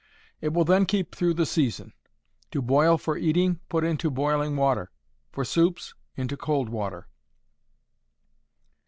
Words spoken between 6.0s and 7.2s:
into cold water.